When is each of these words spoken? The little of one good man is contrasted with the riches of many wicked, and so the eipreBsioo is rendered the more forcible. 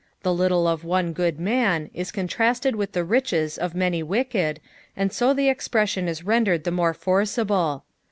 The 0.23 0.33
little 0.33 0.65
of 0.65 0.83
one 0.83 1.13
good 1.13 1.39
man 1.39 1.91
is 1.93 2.11
contrasted 2.11 2.75
with 2.75 2.93
the 2.93 3.03
riches 3.03 3.59
of 3.59 3.75
many 3.75 4.01
wicked, 4.01 4.59
and 4.97 5.13
so 5.13 5.31
the 5.31 5.47
eipreBsioo 5.47 6.07
is 6.07 6.23
rendered 6.25 6.63
the 6.63 6.71
more 6.71 6.95
forcible. 6.95 7.83